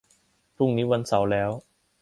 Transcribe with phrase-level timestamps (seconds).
[0.55, 1.49] พรุ่งนี้วันเสาร์แล้ว